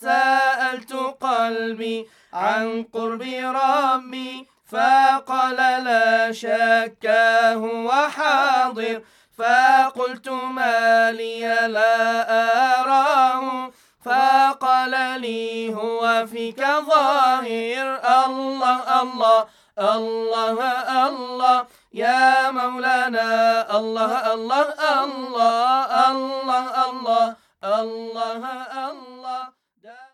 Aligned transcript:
سألت 0.00 0.92
قلبي 1.20 2.08
عن 2.32 2.82
قرب 2.94 3.22
ربي 3.62 4.46
فقال 4.70 5.56
لا 5.56 6.32
شك 6.32 7.06
هو 7.54 7.90
حاضر 7.90 9.02
فقلت 9.38 10.28
ما 10.28 11.12
لي 11.12 11.40
لا 11.68 11.94
أراه 12.80 13.70
فقال 14.04 15.20
لي 15.20 15.74
هو 15.74 16.26
فيك 16.26 16.60
ظاهر 16.60 18.00
الله 18.26 19.02
الله 19.02 19.46
الله 19.78 20.58
الله 21.08 21.66
يا 21.94 22.50
مولانا 22.50 23.30
الله 23.78 24.34
الله 24.34 25.04
الله 25.04 26.10
الله 26.10 26.64
الله 26.84 27.36
الله 27.64 28.44
الله 28.90 29.57